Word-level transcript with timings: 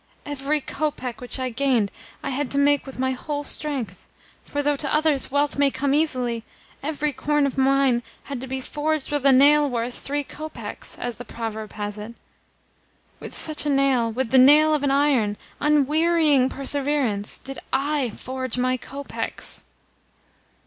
Every 0.25 0.61
kopeck 0.61 1.21
which 1.21 1.37
I 1.37 1.51
gained 1.51 1.91
I 2.23 2.31
had 2.31 2.49
to 2.49 2.57
make 2.57 2.87
with 2.87 2.97
my 2.97 3.11
whole 3.11 3.43
strength; 3.43 4.07
for 4.43 4.63
though, 4.63 4.75
to 4.77 4.91
others, 4.91 5.29
wealth 5.29 5.59
may 5.59 5.69
come 5.69 5.93
easily, 5.93 6.43
every 6.81 7.13
coin 7.13 7.45
of 7.45 7.55
mine 7.55 8.01
had 8.23 8.41
to 8.41 8.47
be 8.47 8.61
'forged 8.61 9.11
with 9.11 9.27
a 9.27 9.31
nail 9.31 9.69
worth 9.69 9.93
three 9.93 10.23
kopecks' 10.23 10.97
as 10.97 11.19
the 11.19 11.23
proverb 11.23 11.73
has 11.73 11.99
it. 11.99 12.15
With 13.19 13.35
such 13.35 13.67
a 13.67 13.69
nail 13.69 14.11
with 14.11 14.31
the 14.31 14.39
nail 14.39 14.73
of 14.73 14.81
an 14.81 14.89
iron, 14.89 15.37
unwearying 15.59 16.49
perseverance 16.49 17.37
did 17.37 17.59
I 17.71 18.09
forge 18.15 18.57
my 18.57 18.77
kopecks." 18.77 19.65